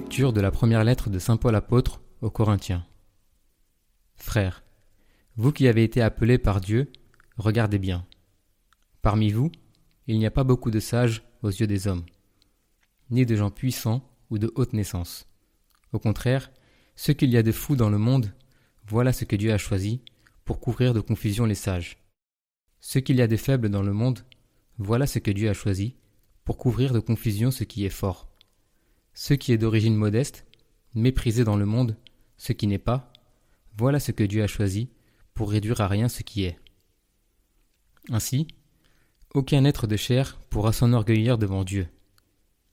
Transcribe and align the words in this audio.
Lecture 0.00 0.32
de 0.32 0.40
la 0.40 0.50
première 0.50 0.82
lettre 0.82 1.10
de 1.10 1.18
Saint 1.18 1.36
Paul 1.36 1.54
apôtre 1.54 2.00
aux 2.22 2.30
Corinthiens. 2.30 2.86
Frères, 4.14 4.64
vous 5.36 5.52
qui 5.52 5.68
avez 5.68 5.84
été 5.84 6.00
appelés 6.00 6.38
par 6.38 6.62
Dieu, 6.62 6.90
regardez 7.36 7.78
bien. 7.78 8.06
Parmi 9.02 9.30
vous, 9.30 9.52
il 10.06 10.18
n'y 10.18 10.24
a 10.24 10.30
pas 10.30 10.42
beaucoup 10.42 10.70
de 10.70 10.80
sages 10.80 11.22
aux 11.42 11.50
yeux 11.50 11.66
des 11.66 11.86
hommes, 11.86 12.06
ni 13.10 13.26
de 13.26 13.36
gens 13.36 13.50
puissants 13.50 14.02
ou 14.30 14.38
de 14.38 14.50
haute 14.54 14.72
naissance. 14.72 15.28
Au 15.92 15.98
contraire, 15.98 16.50
ce 16.96 17.12
qu'il 17.12 17.28
y 17.28 17.36
a 17.36 17.42
de 17.42 17.52
fou 17.52 17.76
dans 17.76 17.90
le 17.90 17.98
monde, 17.98 18.32
voilà 18.88 19.12
ce 19.12 19.26
que 19.26 19.36
Dieu 19.36 19.52
a 19.52 19.58
choisi 19.58 20.00
pour 20.46 20.60
couvrir 20.60 20.94
de 20.94 21.00
confusion 21.00 21.44
les 21.44 21.54
sages. 21.54 21.98
Ce 22.80 22.98
qu'il 22.98 23.16
y 23.16 23.22
a 23.22 23.28
de 23.28 23.36
faible 23.36 23.68
dans 23.68 23.82
le 23.82 23.92
monde, 23.92 24.20
voilà 24.78 25.06
ce 25.06 25.18
que 25.18 25.30
Dieu 25.30 25.50
a 25.50 25.54
choisi 25.54 25.94
pour 26.46 26.56
couvrir 26.56 26.94
de 26.94 27.00
confusion 27.00 27.50
ce 27.50 27.64
qui 27.64 27.84
est 27.84 27.90
fort. 27.90 28.29
Ce 29.14 29.34
qui 29.34 29.52
est 29.52 29.58
d'origine 29.58 29.96
modeste, 29.96 30.46
méprisé 30.94 31.44
dans 31.44 31.56
le 31.56 31.66
monde, 31.66 31.96
ce 32.36 32.52
qui 32.52 32.66
n'est 32.66 32.78
pas, 32.78 33.12
voilà 33.76 34.00
ce 34.00 34.12
que 34.12 34.24
Dieu 34.24 34.42
a 34.42 34.46
choisi 34.46 34.88
pour 35.34 35.50
réduire 35.50 35.80
à 35.80 35.88
rien 35.88 36.08
ce 36.08 36.22
qui 36.22 36.44
est. 36.44 36.58
Ainsi, 38.08 38.46
aucun 39.34 39.64
être 39.64 39.86
de 39.86 39.96
chair 39.96 40.40
pourra 40.50 40.72
s'enorgueillir 40.72 41.38
devant 41.38 41.64
Dieu. 41.64 41.86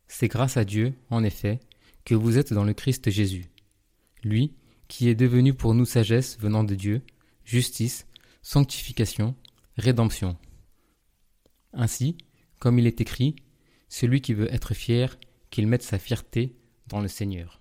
C'est 0.07 0.27
grâce 0.27 0.57
à 0.57 0.65
Dieu, 0.65 0.93
en 1.09 1.23
effet, 1.23 1.59
que 2.05 2.15
vous 2.15 2.37
êtes 2.37 2.53
dans 2.53 2.63
le 2.63 2.73
Christ 2.73 3.09
Jésus. 3.09 3.51
Lui, 4.23 4.53
qui 4.87 5.09
est 5.09 5.15
devenu 5.15 5.53
pour 5.53 5.73
nous 5.73 5.85
sagesse 5.85 6.37
venant 6.39 6.63
de 6.63 6.75
Dieu, 6.75 7.01
justice, 7.43 8.07
sanctification, 8.41 9.35
rédemption. 9.77 10.37
Ainsi, 11.73 12.17
comme 12.59 12.79
il 12.79 12.87
est 12.87 13.01
écrit, 13.01 13.35
celui 13.89 14.21
qui 14.21 14.33
veut 14.33 14.51
être 14.53 14.73
fier, 14.73 15.17
qu'il 15.57 15.65
mette 15.65 15.81
sa 15.81 15.97
fierté 15.97 16.55
dans 16.85 17.01
le 17.01 17.07
Seigneur. 17.07 17.59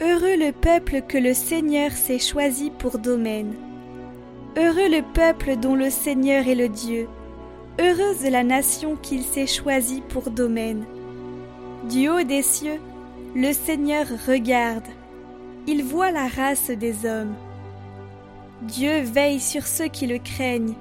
Heureux 0.00 0.36
le 0.36 0.52
peuple 0.52 1.02
que 1.08 1.18
le 1.18 1.34
Seigneur 1.34 1.90
s'est 1.90 2.20
choisi 2.20 2.70
pour 2.70 3.00
domaine. 3.00 3.56
Heureux 4.56 4.88
le 4.88 5.02
peuple 5.14 5.56
dont 5.56 5.74
le 5.74 5.90
Seigneur 5.90 6.46
est 6.46 6.54
le 6.54 6.68
Dieu. 6.68 7.08
Heureuse 7.80 8.22
la 8.22 8.44
nation 8.44 8.94
qu'il 8.94 9.24
s'est 9.24 9.48
choisie 9.48 10.02
pour 10.10 10.30
domaine. 10.30 10.84
Du 11.90 12.08
haut 12.08 12.22
des 12.22 12.42
cieux, 12.42 12.78
le 13.34 13.52
Seigneur 13.52 14.06
regarde 14.28 14.86
il 15.66 15.82
voit 15.82 16.10
la 16.10 16.28
race 16.28 16.70
des 16.70 17.06
hommes. 17.06 17.34
Dieu 18.62 19.00
veille 19.00 19.40
sur 19.40 19.66
ceux 19.66 19.88
qui 19.88 20.06
le 20.06 20.18
craignent, 20.18 20.74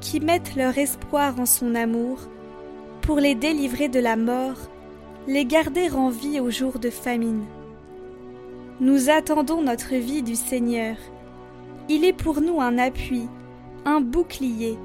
qui 0.00 0.20
mettent 0.20 0.54
leur 0.54 0.76
espoir 0.76 1.40
en 1.40 1.46
son 1.46 1.74
amour, 1.74 2.18
pour 3.00 3.20
les 3.20 3.34
délivrer 3.34 3.88
de 3.88 4.00
la 4.00 4.16
mort, 4.16 4.58
les 5.26 5.44
garder 5.44 5.90
en 5.90 6.10
vie 6.10 6.40
au 6.40 6.50
jour 6.50 6.78
de 6.78 6.90
famine. 6.90 7.44
Nous 8.80 9.10
attendons 9.10 9.62
notre 9.62 9.94
vie 9.94 10.22
du 10.22 10.36
Seigneur. 10.36 10.96
Il 11.88 12.04
est 12.04 12.12
pour 12.12 12.40
nous 12.40 12.60
un 12.60 12.78
appui, 12.78 13.28
un 13.84 14.00
bouclier. 14.00 14.78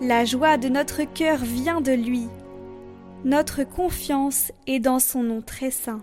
La 0.00 0.24
joie 0.24 0.56
de 0.56 0.68
notre 0.68 1.02
cœur 1.02 1.38
vient 1.38 1.80
de 1.80 1.92
lui. 1.92 2.28
Notre 3.24 3.64
confiance 3.64 4.50
est 4.66 4.80
dans 4.80 4.98
son 4.98 5.22
nom 5.22 5.42
très 5.42 5.70
saint. 5.70 6.00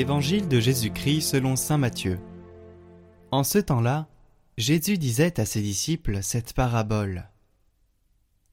Évangile 0.00 0.48
de 0.48 0.60
Jésus-Christ 0.60 1.20
selon 1.20 1.56
Saint 1.56 1.76
Matthieu. 1.76 2.18
En 3.32 3.44
ce 3.44 3.58
temps-là, 3.58 4.08
Jésus 4.56 4.96
disait 4.96 5.38
à 5.38 5.44
ses 5.44 5.60
disciples 5.60 6.22
cette 6.22 6.54
parabole. 6.54 7.28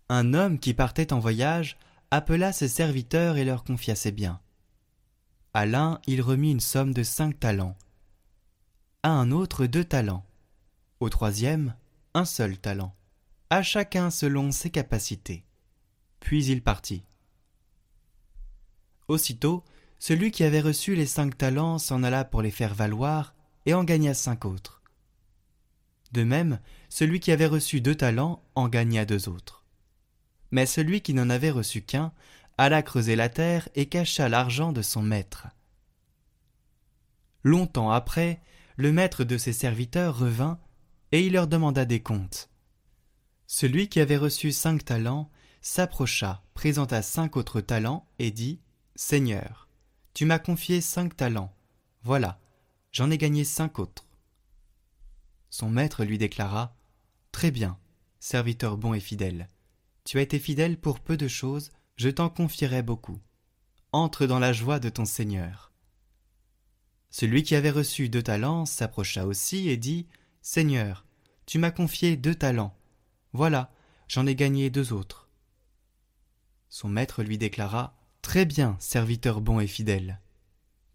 Un 0.10 0.34
homme 0.34 0.60
qui 0.60 0.74
partait 0.74 1.14
en 1.14 1.20
voyage 1.20 1.78
appela 2.12 2.52
ses 2.52 2.68
serviteurs 2.68 3.38
et 3.38 3.46
leur 3.46 3.64
confia 3.64 3.96
ses 3.96 4.12
biens. 4.12 4.42
À 5.54 5.66
l'un, 5.66 6.02
il 6.06 6.22
remit 6.22 6.52
une 6.52 6.60
somme 6.60 6.94
de 6.94 7.04
cinq 7.04 7.40
talents, 7.40 7.78
à 9.04 9.12
un 9.12 9.32
autre 9.32 9.68
deux 9.68 9.86
talents, 9.86 10.26
au 11.00 11.08
troisième, 11.08 11.76
un 12.14 12.26
seul 12.26 12.58
talent, 12.58 12.94
à 13.50 13.64
chacun 13.64 14.10
selon 14.10 14.52
ses 14.52 14.70
capacités. 14.70 15.46
Puis 16.20 16.48
il 16.48 16.62
partit. 16.62 17.06
Aussitôt, 19.08 19.64
celui 20.00 20.32
qui 20.32 20.44
avait 20.44 20.62
reçu 20.62 20.96
les 20.96 21.06
cinq 21.06 21.38
talents 21.38 21.80
s'en 21.80 22.04
alla 22.04 22.24
pour 22.24 22.42
les 22.42 22.52
faire 22.52 22.74
valoir 22.74 23.34
et 23.66 23.74
en 23.74 23.84
gagna 23.84 24.14
cinq 24.14 24.46
autres. 24.46 24.82
De 26.12 26.24
même, 26.24 26.60
celui 26.90 27.20
qui 27.20 27.32
avait 27.32 27.48
reçu 27.48 27.82
deux 27.82 27.96
talents 27.96 28.44
en 28.56 28.70
gagna 28.70 29.06
deux 29.06 29.28
autres. 29.28 29.64
Mais 30.52 30.66
celui 30.66 31.02
qui 31.02 31.14
n'en 31.14 31.30
avait 31.30 31.52
reçu 31.52 31.82
qu'un 31.82 32.14
alla 32.58 32.82
creuser 32.82 33.16
la 33.16 33.30
terre 33.30 33.70
et 33.76 33.88
cacha 33.88 34.30
l'argent 34.30 34.72
de 34.72 34.82
son 34.82 35.02
maître. 35.02 35.48
Longtemps 37.44 37.92
après, 37.92 38.42
le 38.78 38.92
maître 38.92 39.24
de 39.24 39.38
ses 39.38 39.54
serviteurs 39.54 40.18
revint 40.18 40.60
et 41.12 41.26
il 41.26 41.34
leur 41.34 41.48
demanda 41.48 41.86
des 41.86 42.02
comptes. 42.02 42.50
Celui 43.46 43.90
qui 43.90 44.00
avait 44.00 44.18
reçu 44.18 44.52
cinq 44.52 44.86
talents 44.86 45.30
s'approcha, 45.62 46.44
présenta 46.54 47.02
cinq 47.02 47.38
autres 47.38 47.62
talents 47.62 48.08
et 48.20 48.32
dit 48.32 48.60
Seigneur, 48.96 49.67
tu 50.18 50.26
m'as 50.26 50.40
confié 50.40 50.82
cinq 50.82 51.16
talents. 51.16 51.54
Voilà, 52.02 52.40
j'en 52.92 53.12
ai 53.12 53.20
gagné 53.20 53.44
cinq 53.44 53.78
autres. 53.78 54.08
Son 55.52 55.70
maître 55.70 56.04
lui 56.04 56.18
déclara 56.18 56.76
Très 57.32 57.52
bien, 57.52 57.78
serviteur 58.20 58.78
bon 58.78 58.96
et 58.96 59.00
fidèle. 59.00 59.48
Tu 60.06 60.18
as 60.18 60.24
été 60.24 60.40
fidèle 60.40 60.80
pour 60.80 61.02
peu 61.02 61.18
de 61.18 61.28
choses, 61.28 61.70
je 61.98 62.10
t'en 62.10 62.30
confierai 62.30 62.82
beaucoup. 62.82 63.20
Entre 63.92 64.26
dans 64.26 64.40
la 64.40 64.54
joie 64.54 64.80
de 64.80 64.90
ton 64.90 65.06
Seigneur. 65.06 65.72
Celui 67.12 67.44
qui 67.44 67.54
avait 67.54 67.70
reçu 67.70 68.10
deux 68.10 68.24
talents 68.24 68.66
s'approcha 68.66 69.28
aussi 69.28 69.70
et 69.70 69.78
dit 69.78 70.08
Seigneur, 70.42 71.06
tu 71.46 71.60
m'as 71.60 71.70
confié 71.70 72.18
deux 72.18 72.34
talents. 72.34 72.76
Voilà, 73.34 73.72
j'en 74.08 74.26
ai 74.26 74.34
gagné 74.34 74.72
deux 74.72 74.94
autres. 74.94 75.30
Son 76.70 76.90
maître 76.90 77.22
lui 77.22 77.38
déclara 77.38 77.97
Très 78.28 78.44
bien, 78.44 78.76
serviteur 78.82 79.40
bon 79.40 79.62
et 79.62 79.68
fidèle. 79.68 80.20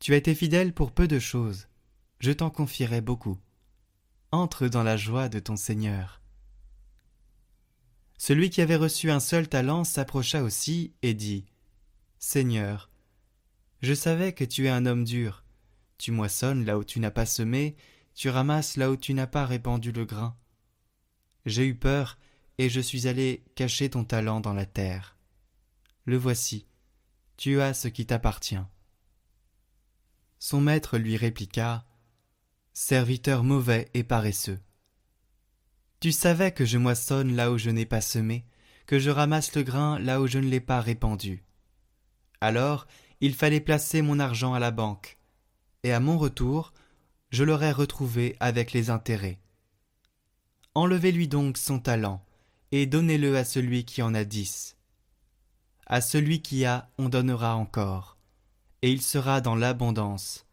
Tu 0.01 0.13
as 0.13 0.19
été 0.19 0.35
fidèle 0.35 0.75
pour 0.75 0.93
peu 0.93 1.09
de 1.09 1.19
choses, 1.19 1.67
je 2.19 2.31
t'en 2.31 2.51
confierai 2.51 3.01
beaucoup. 3.01 3.39
Entre 4.33 4.69
dans 4.69 4.83
la 4.83 4.99
joie 4.99 5.31
de 5.31 5.39
ton 5.39 5.57
Seigneur. 5.57 6.21
Celui 8.19 8.51
qui 8.51 8.61
avait 8.61 8.77
reçu 8.77 9.11
un 9.11 9.19
seul 9.19 9.49
talent 9.49 9.83
s'approcha 9.83 10.43
aussi 10.43 10.93
et 11.01 11.15
dit 11.15 11.47
Seigneur, 12.19 12.91
je 13.81 13.95
savais 13.95 14.35
que 14.35 14.45
tu 14.45 14.67
es 14.67 14.71
un 14.71 14.85
homme 14.85 15.05
dur. 15.05 15.43
Tu 15.97 16.11
moissonnes 16.11 16.67
là 16.67 16.77
où 16.77 16.85
tu 16.85 17.01
n'as 17.01 17.11
pas 17.11 17.25
semé, 17.25 17.77
tu 18.15 18.29
ramasses 18.29 18.77
là 18.77 18.91
où 18.91 18.97
tu 18.97 19.15
n'as 19.15 19.27
pas 19.27 19.47
répandu 19.47 19.91
le 19.91 20.05
grain. 20.05 20.37
J'ai 21.47 21.67
eu 21.67 21.77
peur, 21.77 22.19
et 22.59 22.69
je 22.69 22.81
suis 22.83 23.09
allé 23.09 23.43
cacher 23.55 23.89
ton 23.89 24.05
talent 24.05 24.41
dans 24.41 24.53
la 24.53 24.67
terre. 24.67 25.17
Le 26.05 26.19
voici, 26.19 26.67
tu 27.37 27.61
as 27.61 27.75
ce 27.75 27.89
qui 27.89 28.07
t'appartient. 28.07 28.63
Son 30.39 30.61
maître 30.61 30.99
lui 30.99 31.17
répliqua 31.17 31.87
Serviteur 32.73 33.45
mauvais 33.45 33.91
et 33.95 34.03
paresseux. 34.03 34.61
Tu 36.01 36.11
savais 36.11 36.53
que 36.53 36.65
je 36.65 36.79
moissonne 36.79 37.37
là 37.37 37.53
où 37.53 37.59
je 37.59 37.71
n'ai 37.71 37.87
pas 37.87 38.01
semé, 38.01 38.45
que 38.87 38.99
je 38.99 39.11
ramasse 39.11 39.55
le 39.55 39.63
grain 39.63 39.99
là 39.99 40.21
où 40.21 40.27
je 40.27 40.39
ne 40.39 40.49
l'ai 40.49 40.61
pas 40.61 40.81
répandu. 40.81 41.45
Alors 42.41 42.87
il 43.21 43.35
fallait 43.35 43.61
placer 43.61 44.03
mon 44.03 44.19
argent 44.19 44.53
à 44.53 44.59
la 44.59 44.73
banque, 44.73 45.17
et 45.85 45.93
à 45.93 46.01
mon 46.01 46.19
retour, 46.19 46.73
je 47.31 47.45
l'aurais 47.45 47.71
retrouvé 47.71 48.37
avec 48.41 48.73
les 48.73 48.91
intérêts. 48.91 49.39
Enlevez-lui 50.75 51.29
donc 51.29 51.57
son 51.57 51.79
talent, 51.79 52.25
et 52.73 52.87
donnez-le 52.87 53.37
à 53.37 53.45
celui 53.45 53.85
qui 53.85 54.03
en 54.03 54.13
a 54.13 54.25
dix. 54.25 54.77
À 55.93 56.01
celui 56.01 56.41
qui 56.41 56.65
a, 56.65 56.89
on 56.97 57.11
donnera 57.11 57.55
encore, 57.55 58.17
et 58.81 58.91
il 58.91 59.03
sera 59.03 59.43
dans 59.43 59.55
l'abondance. 59.55 60.47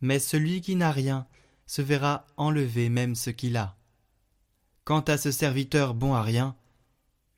Mais 0.00 0.18
celui 0.18 0.62
qui 0.62 0.74
n'a 0.74 0.90
rien 0.90 1.28
se 1.68 1.80
verra 1.80 2.26
enlever 2.36 2.88
même 2.88 3.14
ce 3.14 3.30
qu'il 3.30 3.56
a. 3.56 3.76
Quant 4.82 5.02
à 5.02 5.16
ce 5.16 5.30
serviteur 5.30 5.94
bon 5.94 6.14
à 6.14 6.24
rien, 6.24 6.56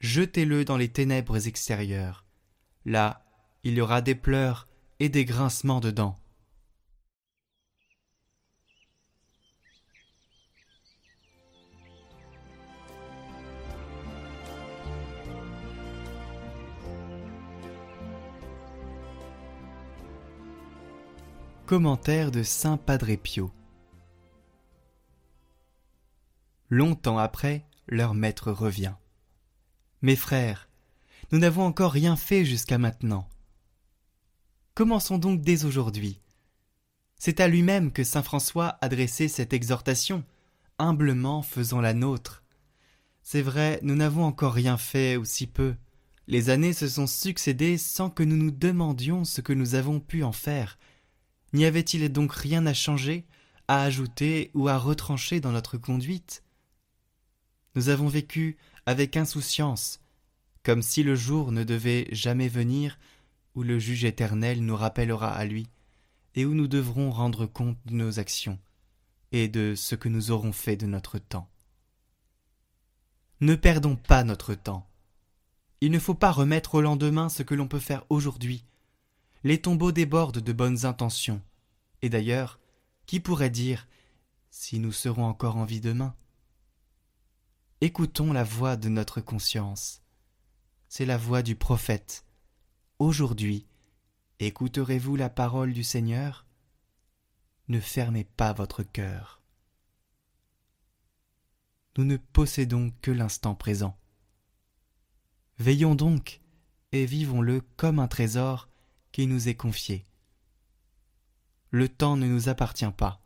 jetez-le 0.00 0.64
dans 0.64 0.78
les 0.78 0.88
ténèbres 0.88 1.46
extérieures. 1.46 2.24
Là, 2.86 3.22
il 3.64 3.74
y 3.74 3.82
aura 3.82 4.00
des 4.00 4.14
pleurs 4.14 4.66
et 4.98 5.10
des 5.10 5.26
grincements 5.26 5.80
de 5.80 5.90
dents. 5.90 6.18
Commentaire 21.72 22.30
de 22.30 22.42
Saint 22.42 22.76
Padre 22.76 23.14
Pio 23.16 23.50
Longtemps 26.68 27.16
après, 27.16 27.64
leur 27.88 28.12
maître 28.12 28.52
revient. 28.52 28.92
Mes 30.02 30.14
frères, 30.14 30.68
nous 31.30 31.38
n'avons 31.38 31.64
encore 31.64 31.92
rien 31.92 32.14
fait 32.14 32.44
jusqu'à 32.44 32.76
maintenant. 32.76 33.26
Commençons 34.74 35.16
donc 35.16 35.40
dès 35.40 35.64
aujourd'hui. 35.64 36.20
C'est 37.16 37.40
à 37.40 37.48
lui-même 37.48 37.90
que 37.90 38.04
saint 38.04 38.22
François 38.22 38.76
adressait 38.82 39.28
cette 39.28 39.54
exhortation, 39.54 40.24
humblement 40.78 41.40
faisant 41.40 41.80
la 41.80 41.94
nôtre. 41.94 42.44
C'est 43.22 43.40
vrai, 43.40 43.80
nous 43.82 43.94
n'avons 43.94 44.24
encore 44.24 44.52
rien 44.52 44.76
fait 44.76 45.16
ou 45.16 45.24
si 45.24 45.46
peu. 45.46 45.74
Les 46.26 46.50
années 46.50 46.74
se 46.74 46.86
sont 46.86 47.06
succédées 47.06 47.78
sans 47.78 48.10
que 48.10 48.22
nous 48.22 48.36
nous 48.36 48.50
demandions 48.50 49.24
ce 49.24 49.40
que 49.40 49.54
nous 49.54 49.74
avons 49.74 50.00
pu 50.00 50.22
en 50.22 50.32
faire, 50.32 50.76
N'y 51.52 51.64
avait-il 51.64 52.10
donc 52.10 52.32
rien 52.32 52.66
à 52.66 52.74
changer, 52.74 53.26
à 53.68 53.82
ajouter 53.82 54.50
ou 54.54 54.68
à 54.68 54.78
retrancher 54.78 55.40
dans 55.40 55.52
notre 55.52 55.76
conduite? 55.76 56.42
Nous 57.74 57.88
avons 57.88 58.08
vécu 58.08 58.56
avec 58.86 59.16
insouciance, 59.16 60.00
comme 60.62 60.82
si 60.82 61.02
le 61.02 61.14
jour 61.14 61.52
ne 61.52 61.64
devait 61.64 62.08
jamais 62.12 62.48
venir 62.48 62.98
où 63.54 63.62
le 63.62 63.78
juge 63.78 64.04
éternel 64.04 64.64
nous 64.64 64.76
rappellera 64.76 65.32
à 65.34 65.44
lui, 65.44 65.68
et 66.34 66.46
où 66.46 66.54
nous 66.54 66.68
devrons 66.68 67.10
rendre 67.10 67.46
compte 67.46 67.76
de 67.84 67.94
nos 67.94 68.18
actions, 68.18 68.58
et 69.30 69.48
de 69.48 69.74
ce 69.74 69.94
que 69.94 70.08
nous 70.08 70.30
aurons 70.30 70.52
fait 70.52 70.76
de 70.76 70.86
notre 70.86 71.18
temps. 71.18 71.50
Ne 73.40 73.54
perdons 73.56 73.96
pas 73.96 74.24
notre 74.24 74.54
temps. 74.54 74.88
Il 75.80 75.90
ne 75.90 75.98
faut 75.98 76.14
pas 76.14 76.30
remettre 76.30 76.76
au 76.76 76.80
lendemain 76.80 77.28
ce 77.28 77.42
que 77.42 77.54
l'on 77.54 77.68
peut 77.68 77.80
faire 77.80 78.04
aujourd'hui, 78.08 78.64
les 79.44 79.60
tombeaux 79.60 79.92
débordent 79.92 80.38
de 80.38 80.52
bonnes 80.52 80.84
intentions. 80.84 81.42
Et 82.00 82.08
d'ailleurs, 82.08 82.60
qui 83.06 83.20
pourrait 83.20 83.50
dire 83.50 83.88
si 84.50 84.78
nous 84.78 84.92
serons 84.92 85.24
encore 85.24 85.56
en 85.56 85.64
vie 85.64 85.80
demain? 85.80 86.14
Écoutons 87.80 88.32
la 88.32 88.44
voix 88.44 88.76
de 88.76 88.88
notre 88.88 89.20
conscience. 89.20 90.02
C'est 90.88 91.06
la 91.06 91.16
voix 91.16 91.42
du 91.42 91.56
prophète. 91.56 92.24
Aujourd'hui, 92.98 93.66
écouterez-vous 94.38 95.16
la 95.16 95.30
parole 95.30 95.72
du 95.72 95.82
Seigneur? 95.82 96.46
Ne 97.68 97.80
fermez 97.80 98.24
pas 98.24 98.52
votre 98.52 98.82
cœur. 98.82 99.40
Nous 101.96 102.04
ne 102.04 102.16
possédons 102.16 102.92
que 103.02 103.10
l'instant 103.10 103.54
présent. 103.54 103.98
Veillons 105.58 105.94
donc 105.94 106.40
et 106.92 107.06
vivons-le 107.06 107.60
comme 107.76 107.98
un 107.98 108.08
trésor 108.08 108.68
qui 109.12 109.26
nous 109.26 109.48
est 109.48 109.54
confié. 109.54 110.04
Le 111.70 111.88
temps 111.88 112.16
ne 112.16 112.26
nous 112.26 112.48
appartient 112.48 112.90
pas. 112.96 113.22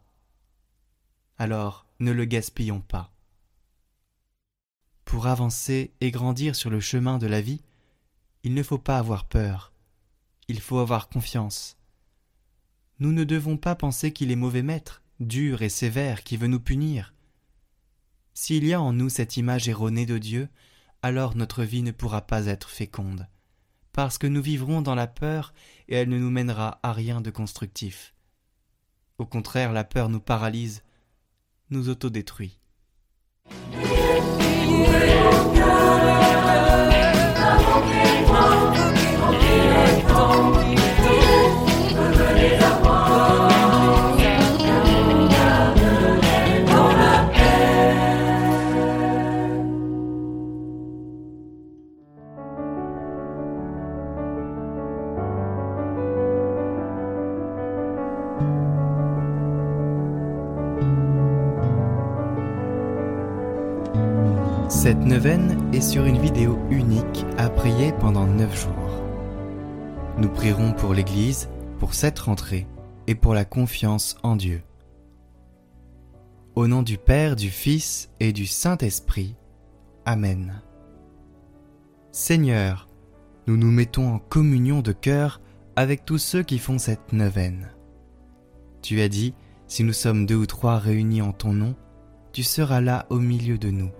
Alors 1.38 1.86
ne 2.00 2.12
le 2.12 2.24
gaspillons 2.24 2.80
pas. 2.80 3.12
Pour 5.04 5.28
avancer 5.28 5.94
et 6.00 6.10
grandir 6.10 6.56
sur 6.56 6.68
le 6.68 6.80
chemin 6.80 7.18
de 7.18 7.26
la 7.26 7.40
vie, 7.40 7.62
il 8.42 8.54
ne 8.54 8.62
faut 8.62 8.78
pas 8.78 8.98
avoir 8.98 9.26
peur, 9.26 9.72
il 10.48 10.60
faut 10.60 10.78
avoir 10.78 11.08
confiance. 11.08 11.76
Nous 12.98 13.12
ne 13.12 13.24
devons 13.24 13.56
pas 13.56 13.74
penser 13.74 14.12
qu'il 14.12 14.30
est 14.30 14.36
mauvais 14.36 14.62
maître, 14.62 15.02
dur 15.20 15.62
et 15.62 15.68
sévère, 15.68 16.24
qui 16.24 16.36
veut 16.36 16.46
nous 16.46 16.60
punir. 16.60 17.14
S'il 18.34 18.64
y 18.66 18.72
a 18.72 18.80
en 18.80 18.92
nous 18.92 19.08
cette 19.08 19.36
image 19.36 19.68
erronée 19.68 20.06
de 20.06 20.18
Dieu, 20.18 20.48
alors 21.02 21.36
notre 21.36 21.62
vie 21.62 21.82
ne 21.82 21.92
pourra 21.92 22.22
pas 22.22 22.46
être 22.46 22.68
féconde 22.68 23.28
parce 23.96 24.18
que 24.18 24.26
nous 24.26 24.42
vivrons 24.42 24.82
dans 24.82 24.94
la 24.94 25.06
peur 25.06 25.54
et 25.88 25.96
elle 25.96 26.10
ne 26.10 26.18
nous 26.18 26.30
mènera 26.30 26.78
à 26.82 26.92
rien 26.92 27.22
de 27.22 27.30
constructif. 27.30 28.14
Au 29.16 29.24
contraire, 29.24 29.72
la 29.72 29.84
peur 29.84 30.10
nous 30.10 30.20
paralyse, 30.20 30.82
nous 31.70 31.88
autodétruit. 31.88 32.60
Cette 64.86 65.04
neuvaine 65.04 65.68
est 65.74 65.80
sur 65.80 66.04
une 66.04 66.20
vidéo 66.20 66.60
unique 66.70 67.26
à 67.38 67.50
prier 67.50 67.92
pendant 67.98 68.24
neuf 68.24 68.62
jours. 68.62 69.02
Nous 70.16 70.28
prierons 70.28 70.74
pour 70.74 70.94
l'Église, 70.94 71.48
pour 71.80 71.92
cette 71.92 72.20
rentrée 72.20 72.68
et 73.08 73.16
pour 73.16 73.34
la 73.34 73.44
confiance 73.44 74.16
en 74.22 74.36
Dieu. 74.36 74.62
Au 76.54 76.68
nom 76.68 76.82
du 76.82 76.98
Père, 76.98 77.34
du 77.34 77.50
Fils 77.50 78.10
et 78.20 78.32
du 78.32 78.46
Saint-Esprit. 78.46 79.34
Amen. 80.04 80.62
Seigneur, 82.12 82.88
nous 83.48 83.56
nous 83.56 83.72
mettons 83.72 84.08
en 84.08 84.20
communion 84.20 84.82
de 84.82 84.92
cœur 84.92 85.40
avec 85.74 86.04
tous 86.04 86.18
ceux 86.18 86.44
qui 86.44 86.60
font 86.60 86.78
cette 86.78 87.12
neuvaine. 87.12 87.72
Tu 88.82 89.00
as 89.00 89.08
dit, 89.08 89.34
si 89.66 89.82
nous 89.82 89.92
sommes 89.92 90.26
deux 90.26 90.36
ou 90.36 90.46
trois 90.46 90.78
réunis 90.78 91.22
en 91.22 91.32
ton 91.32 91.52
nom, 91.52 91.74
tu 92.30 92.44
seras 92.44 92.80
là 92.80 93.06
au 93.10 93.18
milieu 93.18 93.58
de 93.58 93.70
nous. 93.70 93.90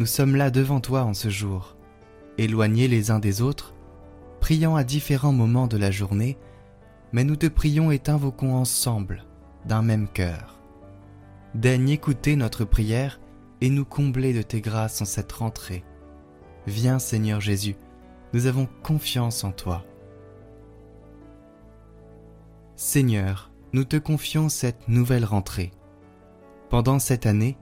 Nous 0.00 0.06
sommes 0.06 0.34
là 0.34 0.50
devant 0.50 0.80
toi 0.80 1.04
en 1.04 1.14
ce 1.14 1.28
jour, 1.28 1.76
éloignés 2.36 2.88
les 2.88 3.12
uns 3.12 3.20
des 3.20 3.42
autres, 3.42 3.74
priant 4.40 4.74
à 4.74 4.82
différents 4.82 5.32
moments 5.32 5.68
de 5.68 5.76
la 5.76 5.92
journée, 5.92 6.36
mais 7.12 7.22
nous 7.22 7.36
te 7.36 7.46
prions 7.46 7.92
et 7.92 8.00
t'invoquons 8.00 8.54
ensemble, 8.54 9.24
d'un 9.66 9.82
même 9.82 10.08
cœur. 10.08 10.58
Daigne 11.54 11.90
écouter 11.90 12.34
notre 12.34 12.64
prière 12.64 13.20
et 13.60 13.70
nous 13.70 13.84
combler 13.84 14.32
de 14.32 14.42
tes 14.42 14.60
grâces 14.60 15.00
en 15.00 15.04
cette 15.04 15.30
rentrée. 15.30 15.84
Viens 16.66 16.98
Seigneur 16.98 17.40
Jésus, 17.40 17.76
nous 18.32 18.46
avons 18.46 18.68
confiance 18.82 19.44
en 19.44 19.52
toi. 19.52 19.84
Seigneur, 22.74 23.52
nous 23.72 23.84
te 23.84 23.96
confions 23.96 24.48
cette 24.48 24.88
nouvelle 24.88 25.24
rentrée. 25.24 25.70
Pendant 26.68 26.98
cette 26.98 27.26
année, 27.26 27.56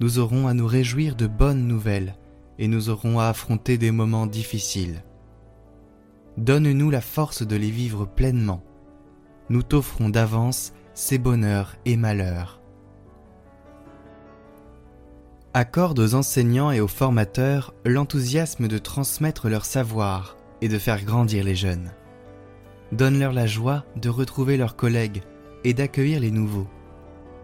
nous 0.00 0.18
aurons 0.18 0.46
à 0.46 0.54
nous 0.54 0.66
réjouir 0.66 1.16
de 1.16 1.26
bonnes 1.26 1.66
nouvelles 1.66 2.16
et 2.58 2.68
nous 2.68 2.88
aurons 2.88 3.18
à 3.18 3.26
affronter 3.26 3.78
des 3.78 3.90
moments 3.90 4.26
difficiles. 4.26 5.02
Donne-nous 6.36 6.90
la 6.90 7.00
force 7.00 7.42
de 7.42 7.56
les 7.56 7.70
vivre 7.70 8.06
pleinement. 8.06 8.62
Nous 9.48 9.62
t'offrons 9.62 10.08
d'avance 10.08 10.72
ces 10.94 11.18
bonheurs 11.18 11.76
et 11.84 11.96
malheurs. 11.96 12.60
Accorde 15.54 15.98
aux 15.98 16.14
enseignants 16.14 16.70
et 16.70 16.80
aux 16.80 16.88
formateurs 16.88 17.74
l'enthousiasme 17.84 18.68
de 18.68 18.78
transmettre 18.78 19.48
leur 19.48 19.64
savoir 19.64 20.36
et 20.60 20.68
de 20.68 20.78
faire 20.78 21.04
grandir 21.04 21.42
les 21.42 21.56
jeunes. 21.56 21.90
Donne-leur 22.92 23.32
la 23.32 23.46
joie 23.46 23.84
de 23.96 24.08
retrouver 24.08 24.56
leurs 24.56 24.76
collègues 24.76 25.22
et 25.64 25.74
d'accueillir 25.74 26.20
les 26.20 26.30
nouveaux. 26.30 26.68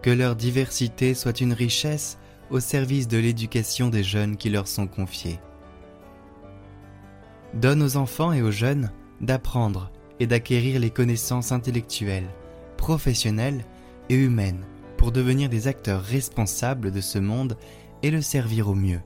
Que 0.01 0.09
leur 0.09 0.35
diversité 0.35 1.13
soit 1.13 1.41
une 1.41 1.53
richesse 1.53 2.17
au 2.49 2.59
service 2.59 3.07
de 3.07 3.17
l'éducation 3.17 3.89
des 3.89 4.03
jeunes 4.03 4.37
qui 4.37 4.49
leur 4.49 4.67
sont 4.67 4.87
confiés. 4.87 5.39
Donne 7.53 7.81
aux 7.81 7.97
enfants 7.97 8.33
et 8.33 8.41
aux 8.41 8.51
jeunes 8.51 8.91
d'apprendre 9.21 9.91
et 10.19 10.27
d'acquérir 10.27 10.79
les 10.79 10.89
connaissances 10.89 11.51
intellectuelles, 11.51 12.29
professionnelles 12.77 13.63
et 14.09 14.15
humaines 14.15 14.65
pour 14.97 15.11
devenir 15.11 15.49
des 15.49 15.67
acteurs 15.67 16.01
responsables 16.01 16.91
de 16.91 17.01
ce 17.01 17.19
monde 17.19 17.57
et 18.03 18.11
le 18.11 18.21
servir 18.21 18.69
au 18.69 18.75
mieux. 18.75 19.01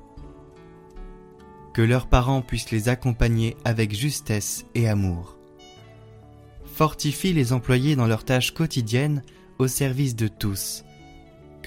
Que 1.74 1.82
leurs 1.82 2.08
parents 2.08 2.42
puissent 2.42 2.72
les 2.72 2.90
accompagner 2.90 3.56
avec 3.64 3.96
justesse 3.96 4.66
et 4.76 4.88
amour. 4.88 5.38
Fortifie 6.66 7.34
les 7.34 7.54
employés 7.54 7.96
dans 7.96 8.08
leurs 8.08 8.26
tâches 8.26 8.54
quotidiennes 8.54 9.24
au 9.60 9.68
service 9.68 10.16
de 10.16 10.28
tous 10.28 10.84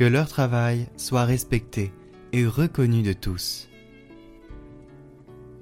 que 0.03 0.09
leur 0.09 0.27
travail 0.27 0.89
soit 0.97 1.25
respecté 1.25 1.93
et 2.33 2.45
reconnu 2.45 3.03
de 3.03 3.13
tous. 3.13 3.69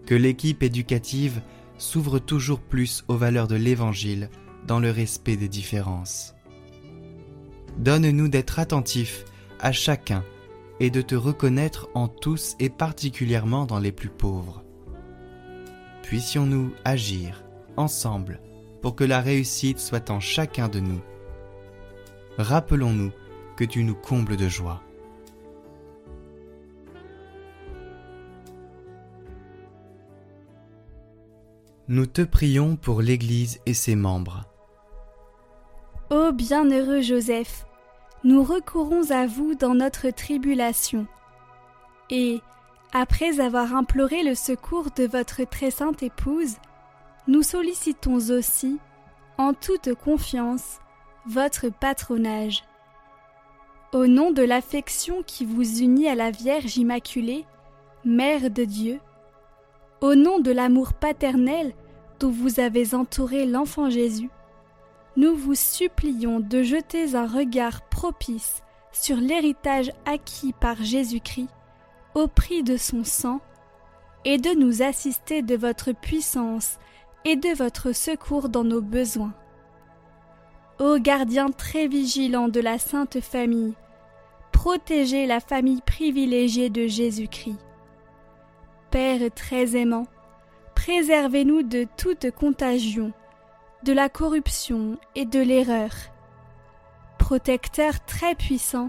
Que 0.06 0.14
l'équipe 0.14 0.62
éducative 0.62 1.42
s'ouvre 1.76 2.18
toujours 2.18 2.60
plus 2.60 3.04
aux 3.08 3.18
valeurs 3.18 3.48
de 3.48 3.56
l'Évangile 3.56 4.30
dans 4.66 4.80
le 4.80 4.90
respect 4.90 5.36
des 5.36 5.50
différences. 5.50 6.34
Donne-nous 7.76 8.28
d'être 8.28 8.58
attentifs 8.58 9.26
à 9.58 9.72
chacun 9.72 10.24
et 10.80 10.88
de 10.88 11.02
te 11.02 11.14
reconnaître 11.14 11.90
en 11.92 12.08
tous 12.08 12.56
et 12.60 12.70
particulièrement 12.70 13.66
dans 13.66 13.78
les 13.78 13.92
plus 13.92 14.08
pauvres. 14.08 14.64
Puissions-nous 16.02 16.72
agir 16.86 17.44
ensemble 17.76 18.40
pour 18.80 18.96
que 18.96 19.04
la 19.04 19.20
réussite 19.20 19.80
soit 19.80 20.08
en 20.08 20.18
chacun 20.18 20.68
de 20.68 20.80
nous. 20.80 21.02
Rappelons-nous 22.38 23.12
que 23.60 23.66
tu 23.66 23.84
nous 23.84 23.94
combles 23.94 24.38
de 24.38 24.48
joie. 24.48 24.80
Nous 31.86 32.06
te 32.06 32.22
prions 32.22 32.76
pour 32.76 33.02
l'Église 33.02 33.60
et 33.66 33.74
ses 33.74 33.96
membres. 33.96 34.46
Ô 36.08 36.32
bienheureux 36.32 37.02
Joseph, 37.02 37.66
nous 38.24 38.42
recourons 38.42 39.10
à 39.10 39.26
vous 39.26 39.54
dans 39.54 39.74
notre 39.74 40.08
tribulation. 40.08 41.06
Et, 42.08 42.40
après 42.94 43.40
avoir 43.40 43.74
imploré 43.74 44.22
le 44.22 44.34
secours 44.34 44.90
de 44.96 45.04
votre 45.04 45.44
très 45.44 45.70
sainte 45.70 46.02
épouse, 46.02 46.56
nous 47.28 47.42
sollicitons 47.42 48.30
aussi, 48.30 48.78
en 49.36 49.52
toute 49.52 49.92
confiance, 49.92 50.78
votre 51.26 51.68
patronage. 51.68 52.64
Au 53.92 54.06
nom 54.06 54.30
de 54.30 54.42
l'affection 54.42 55.24
qui 55.24 55.44
vous 55.44 55.80
unit 55.80 56.06
à 56.06 56.14
la 56.14 56.30
Vierge 56.30 56.76
Immaculée, 56.76 57.44
Mère 58.04 58.48
de 58.48 58.64
Dieu, 58.64 59.00
au 60.00 60.14
nom 60.14 60.38
de 60.38 60.52
l'amour 60.52 60.92
paternel 60.92 61.74
dont 62.20 62.30
vous 62.30 62.60
avez 62.60 62.94
entouré 62.94 63.46
l'enfant 63.46 63.90
Jésus, 63.90 64.30
nous 65.16 65.34
vous 65.34 65.56
supplions 65.56 66.38
de 66.38 66.62
jeter 66.62 67.16
un 67.16 67.26
regard 67.26 67.82
propice 67.88 68.62
sur 68.92 69.16
l'héritage 69.16 69.90
acquis 70.06 70.52
par 70.52 70.80
Jésus-Christ 70.80 71.48
au 72.14 72.28
prix 72.28 72.62
de 72.62 72.76
son 72.76 73.02
sang, 73.02 73.40
et 74.24 74.38
de 74.38 74.50
nous 74.50 74.82
assister 74.82 75.42
de 75.42 75.56
votre 75.56 75.92
puissance 75.92 76.78
et 77.24 77.34
de 77.34 77.56
votre 77.56 77.92
secours 77.92 78.48
dans 78.50 78.64
nos 78.64 78.82
besoins. 78.82 79.34
Ô 80.80 80.98
gardien 80.98 81.50
très 81.50 81.88
vigilant 81.88 82.48
de 82.48 82.58
la 82.58 82.78
Sainte 82.78 83.20
Famille, 83.20 83.74
protégez 84.50 85.26
la 85.26 85.38
famille 85.38 85.82
privilégiée 85.82 86.70
de 86.70 86.86
Jésus-Christ. 86.86 87.58
Père 88.90 89.20
très 89.34 89.76
aimant, 89.76 90.06
préservez-nous 90.74 91.64
de 91.64 91.86
toute 91.98 92.30
contagion, 92.30 93.12
de 93.82 93.92
la 93.92 94.08
corruption 94.08 94.96
et 95.14 95.26
de 95.26 95.38
l'erreur. 95.38 95.90
Protecteur 97.18 98.02
très 98.06 98.34
puissant, 98.34 98.88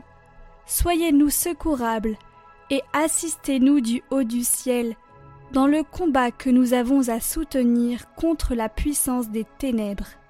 soyez-nous 0.66 1.30
secourables 1.30 2.16
et 2.70 2.82
assistez-nous 2.94 3.82
du 3.82 4.02
haut 4.12 4.24
du 4.24 4.46
ciel 4.46 4.96
dans 5.52 5.68
le 5.68 5.84
combat 5.84 6.32
que 6.32 6.50
nous 6.50 6.72
avons 6.72 7.10
à 7.10 7.20
soutenir 7.20 8.06
contre 8.16 8.56
la 8.56 8.70
puissance 8.70 9.30
des 9.30 9.46
ténèbres. 9.58 10.21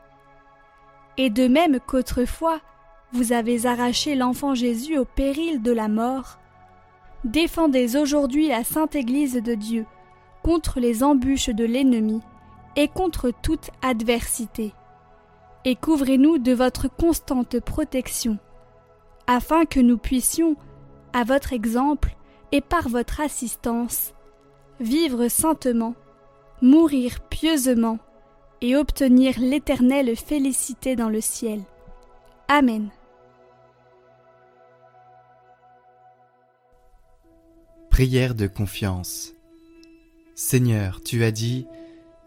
Et 1.24 1.30
de 1.30 1.48
même 1.48 1.80
qu'autrefois 1.80 2.62
vous 3.14 3.32
avez 3.32 3.68
arraché 3.68 4.16
l'enfant 4.16 4.56
Jésus 4.56 4.98
au 4.98 5.06
péril 5.06 5.62
de 5.62 5.72
la 5.72 5.88
mort, 5.88 6.40
défendez 7.26 7.96
aujourd'hui 7.96 8.48
la 8.48 8.64
sainte 8.64 8.96
Église 8.96 9.36
de 9.36 9.54
Dieu 9.54 9.86
contre 10.42 10.80
les 10.80 11.04
embûches 11.04 11.52
de 11.52 11.64
l'ennemi 11.64 12.22
et 12.76 12.88
contre 12.88 13.30
toute 13.44 13.70
adversité. 13.84 14.74
Et 15.64 15.76
couvrez-nous 15.76 16.40
de 16.40 16.54
votre 16.54 16.88
constante 16.88 17.60
protection, 17.60 18.40
afin 19.28 19.66
que 19.66 19.80
nous 19.80 20.00
puissions, 20.00 20.56
à 21.14 21.24
votre 21.24 21.54
exemple 21.54 22.16
et 22.52 22.62
par 22.62 22.90
votre 22.90 23.22
assistance, 23.22 24.16
vivre 24.80 25.28
saintement, 25.28 25.94
mourir 26.64 27.20
pieusement 27.30 28.00
et 28.62 28.76
obtenir 28.76 29.40
l'éternelle 29.40 30.16
félicité 30.16 30.96
dans 30.96 31.10
le 31.10 31.22
ciel. 31.22 31.62
Amen. 32.48 32.90
Prière 37.90 38.36
de 38.36 38.48
confiance. 38.48 39.34
Seigneur, 40.36 41.02
tu 41.04 41.24
as 41.24 41.32
dit, 41.32 41.68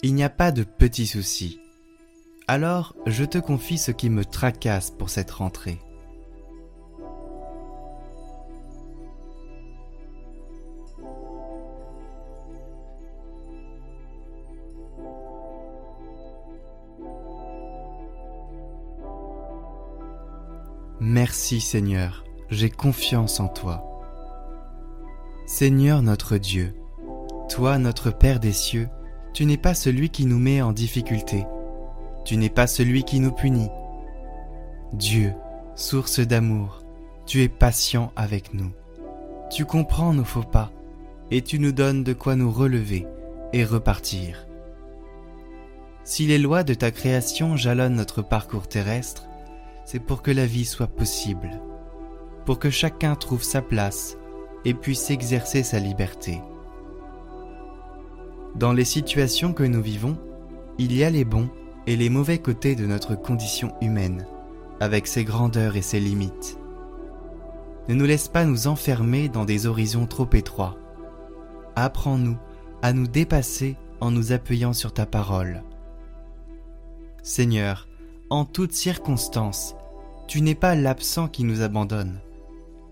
il 0.03 0.15
n'y 0.15 0.25
a 0.25 0.31
pas 0.31 0.53
de 0.53 0.63
petits 0.63 1.07
soucis. 1.07 1.59
Alors 2.47 2.95
je 3.07 3.25
te 3.25 3.39
confie 3.39 3.79
ce 3.79 3.91
qui 3.91 4.11
me 4.11 4.25
tracasse 4.25 4.91
pour 4.91 5.09
cette 5.11 5.31
rentrée. 5.31 5.79
Merci 21.07 21.61
Seigneur, 21.61 22.25
j'ai 22.49 22.71
confiance 22.71 23.39
en 23.39 23.49
toi. 23.49 23.85
Seigneur 25.45 26.01
notre 26.01 26.39
Dieu, 26.39 26.75
toi 27.51 27.77
notre 27.77 28.11
Père 28.11 28.41
des 28.41 28.55
cieux, 28.55 28.89
tu 29.35 29.45
n'es 29.45 29.59
pas 29.59 29.75
celui 29.75 30.09
qui 30.09 30.25
nous 30.25 30.39
met 30.39 30.63
en 30.63 30.73
difficulté, 30.73 31.45
tu 32.25 32.39
n'es 32.39 32.49
pas 32.49 32.67
celui 32.67 33.05
qui 33.05 33.21
nous 33.21 33.33
punit. 33.33 33.69
Dieu, 34.95 35.35
source 35.75 36.21
d'amour, 36.21 36.83
tu 37.27 37.43
es 37.43 37.51
patient 37.51 38.11
avec 38.17 38.55
nous. 38.55 38.73
Tu 39.51 39.67
comprends 39.67 40.15
nos 40.15 40.25
faux 40.25 40.43
pas 40.43 40.73
et 41.31 41.43
tu 41.43 41.59
nous 41.59 41.73
donnes 41.73 42.03
de 42.03 42.15
quoi 42.15 42.35
nous 42.35 42.51
relever 42.51 43.07
et 43.53 43.67
repartir. 43.67 44.47
Si 46.03 46.27
les 46.27 46.39
lois 46.39 46.65
de 46.65 46.73
ta 46.73 46.91
création 46.91 47.59
jalonnent 47.59 47.97
notre 47.97 48.23
parcours 48.23 48.69
terrestre, 48.69 49.27
c'est 49.85 50.01
pour 50.01 50.23
que 50.23 50.31
la 50.31 50.47
vie 50.47 50.65
soit 50.65 50.87
possible, 50.87 51.61
pour 52.47 52.59
que 52.59 52.71
chacun 52.71 53.15
trouve 53.15 53.43
sa 53.43 53.63
place 53.63 54.17
et 54.65 54.75
puisse 54.75 55.11
exercer 55.11 55.63
sa 55.63 55.79
liberté. 55.79 56.41
Dans 58.55 58.73
les 58.73 58.85
situations 58.85 59.53
que 59.53 59.65
nous 59.65 59.83
vivons, 59.83 60.17
il 60.79 60.97
y 60.97 61.05
a 61.05 61.11
les 61.11 61.25
bons 61.25 61.49
et 61.87 61.97
les 61.97 62.09
mauvais 62.09 62.39
côtés 62.39 62.77
de 62.77 62.87
notre 62.87 63.15
condition 63.15 63.75
humaine, 63.81 64.27
avec 64.81 65.07
ses 65.07 65.25
grandeurs 65.25 65.77
et 65.77 65.83
ses 65.83 66.01
limites. 66.01 66.59
Ne 67.89 67.95
nous 67.95 68.07
laisse 68.07 68.29
pas 68.29 68.45
nous 68.45 68.67
enfermer 68.67 69.29
dans 69.29 69.45
des 69.45 69.67
horizons 69.67 70.07
trop 70.07 70.29
étroits. 70.33 70.77
Apprends-nous 71.77 72.37
à 72.81 72.93
nous 72.93 73.07
dépasser 73.07 73.77
en 74.01 74.11
nous 74.11 74.33
appuyant 74.33 74.73
sur 74.73 74.95
ta 74.95 75.05
parole. 75.05 75.63
Seigneur, 77.23 77.89
en 78.31 78.45
toutes 78.45 78.73
circonstances, 78.73 79.75
tu 80.27 80.41
n'es 80.41 80.55
pas 80.55 80.75
l'absent 80.75 81.29
qui 81.29 81.45
nous 81.45 81.61
abandonne. 81.61 82.21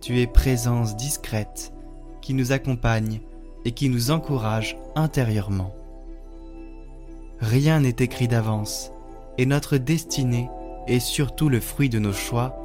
Tu 0.00 0.20
es 0.20 0.26
présence 0.26 0.96
discrète 0.96 1.72
qui 2.20 2.34
nous 2.34 2.52
accompagne 2.52 3.20
et 3.64 3.72
qui 3.72 3.88
nous 3.88 4.10
encourage 4.10 4.76
intérieurement. 4.94 5.74
Rien 7.40 7.80
n'est 7.80 7.96
écrit 7.98 8.28
d'avance 8.28 8.92
et 9.38 9.46
notre 9.46 9.78
destinée 9.78 10.50
est 10.86 11.00
surtout 11.00 11.48
le 11.48 11.60
fruit 11.60 11.88
de 11.88 11.98
nos 11.98 12.12
choix, 12.12 12.58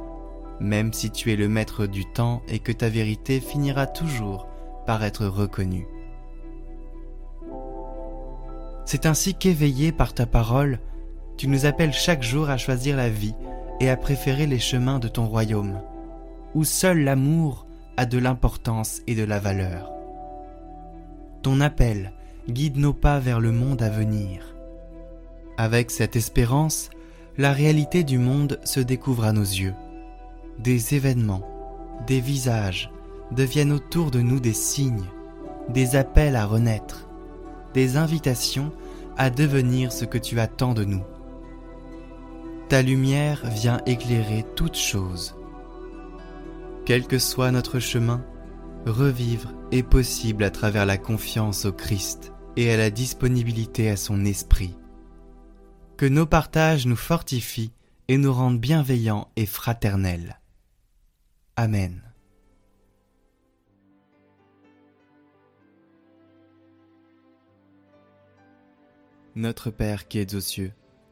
même 0.60 0.92
si 0.92 1.10
tu 1.10 1.32
es 1.32 1.36
le 1.36 1.48
maître 1.48 1.86
du 1.86 2.04
temps 2.04 2.42
et 2.48 2.58
que 2.58 2.72
ta 2.72 2.88
vérité 2.88 3.40
finira 3.40 3.86
toujours 3.86 4.46
par 4.86 5.02
être 5.04 5.26
reconnue. 5.26 5.86
C'est 8.84 9.06
ainsi 9.06 9.34
qu'éveillé 9.34 9.92
par 9.92 10.14
ta 10.14 10.26
parole, 10.26 10.80
tu 11.38 11.46
nous 11.46 11.66
appelles 11.66 11.92
chaque 11.92 12.22
jour 12.22 12.50
à 12.50 12.56
choisir 12.56 12.96
la 12.96 13.08
vie 13.08 13.34
et 13.80 13.88
à 13.88 13.96
préférer 13.96 14.46
les 14.46 14.58
chemins 14.58 14.98
de 14.98 15.06
ton 15.06 15.26
royaume, 15.26 15.80
où 16.54 16.64
seul 16.64 17.04
l'amour 17.04 17.64
a 17.96 18.06
de 18.06 18.18
l'importance 18.18 19.00
et 19.06 19.14
de 19.14 19.22
la 19.22 19.38
valeur. 19.38 19.92
Ton 21.42 21.60
appel 21.60 22.12
guide 22.50 22.76
nos 22.76 22.92
pas 22.92 23.20
vers 23.20 23.38
le 23.38 23.52
monde 23.52 23.82
à 23.82 23.88
venir. 23.88 24.56
Avec 25.56 25.92
cette 25.92 26.16
espérance, 26.16 26.90
la 27.36 27.52
réalité 27.52 28.02
du 28.02 28.18
monde 28.18 28.58
se 28.64 28.80
découvre 28.80 29.24
à 29.24 29.32
nos 29.32 29.42
yeux. 29.42 29.74
Des 30.58 30.96
événements, 30.96 31.46
des 32.08 32.20
visages 32.20 32.90
deviennent 33.30 33.72
autour 33.72 34.10
de 34.10 34.20
nous 34.20 34.40
des 34.40 34.52
signes, 34.52 35.06
des 35.68 35.94
appels 35.94 36.34
à 36.34 36.46
renaître, 36.46 37.08
des 37.74 37.96
invitations 37.96 38.72
à 39.16 39.30
devenir 39.30 39.92
ce 39.92 40.04
que 40.04 40.18
tu 40.18 40.40
attends 40.40 40.74
de 40.74 40.84
nous. 40.84 41.04
Ta 42.68 42.82
lumière 42.82 43.46
vient 43.46 43.80
éclairer 43.86 44.44
toutes 44.54 44.76
choses. 44.76 45.34
Quel 46.84 47.06
que 47.06 47.18
soit 47.18 47.50
notre 47.50 47.78
chemin, 47.78 48.22
revivre 48.84 49.54
est 49.72 49.82
possible 49.82 50.44
à 50.44 50.50
travers 50.50 50.84
la 50.84 50.98
confiance 50.98 51.64
au 51.64 51.72
Christ 51.72 52.34
et 52.56 52.70
à 52.70 52.76
la 52.76 52.90
disponibilité 52.90 53.88
à 53.88 53.96
son 53.96 54.26
esprit. 54.26 54.76
Que 55.96 56.04
nos 56.04 56.26
partages 56.26 56.86
nous 56.86 56.96
fortifient 56.96 57.72
et 58.06 58.18
nous 58.18 58.32
rendent 58.34 58.60
bienveillants 58.60 59.28
et 59.36 59.46
fraternels. 59.46 60.38
Amen. 61.56 62.02
Notre 69.34 69.70
Père 69.70 70.06
qui 70.06 70.18
es 70.18 70.34
aux 70.34 70.40
cieux, 70.40 70.72